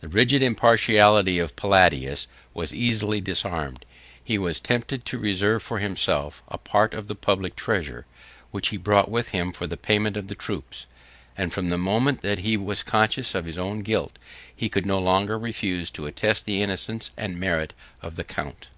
The 0.00 0.06
rigid 0.06 0.42
impartiality 0.42 1.40
of 1.40 1.56
Palladius 1.56 2.28
was 2.54 2.72
easily 2.72 3.20
disarmed: 3.20 3.84
he 4.22 4.38
was 4.38 4.60
tempted 4.60 5.04
to 5.04 5.18
reserve 5.18 5.60
for 5.60 5.80
himself 5.80 6.40
a 6.46 6.56
part 6.56 6.94
of 6.94 7.08
the 7.08 7.16
public 7.16 7.56
treasure, 7.56 8.06
which 8.52 8.68
he 8.68 8.76
brought 8.76 9.10
with 9.10 9.30
him 9.30 9.50
for 9.50 9.66
the 9.66 9.76
payment 9.76 10.16
of 10.16 10.28
the 10.28 10.36
troops; 10.36 10.86
and 11.36 11.52
from 11.52 11.70
the 11.70 11.78
moment 11.78 12.20
that 12.22 12.38
he 12.38 12.56
was 12.56 12.84
conscious 12.84 13.34
of 13.34 13.44
his 13.44 13.58
own 13.58 13.80
guilt, 13.82 14.20
he 14.54 14.68
could 14.68 14.86
no 14.86 15.00
longer 15.00 15.36
refuse 15.36 15.90
to 15.90 16.06
attest 16.06 16.44
the 16.46 16.62
innocence 16.62 17.10
and 17.16 17.40
merit 17.40 17.72
of 18.02 18.14
the 18.14 18.22
count. 18.22 18.68